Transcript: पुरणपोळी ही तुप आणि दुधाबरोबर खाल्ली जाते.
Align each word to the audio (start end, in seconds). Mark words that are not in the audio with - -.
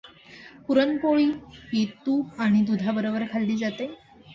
पुरणपोळी 0.67 1.25
ही 1.73 1.85
तुप 2.05 2.41
आणि 2.41 2.61
दुधाबरोबर 2.63 3.23
खाल्ली 3.31 3.57
जाते. 3.57 3.93